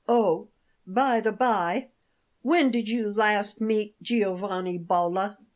[0.09, 0.47] "Oh,
[0.87, 1.89] by the bye,
[2.41, 5.37] when did you last meet Giovanni Bolla?"